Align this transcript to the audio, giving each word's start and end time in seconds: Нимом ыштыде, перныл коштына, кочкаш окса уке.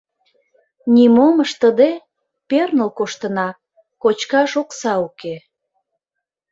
Нимом 0.93 1.35
ыштыде, 1.45 1.91
перныл 2.49 2.89
коштына, 2.97 3.47
кочкаш 4.01 4.51
окса 4.61 4.93
уке. 5.07 5.35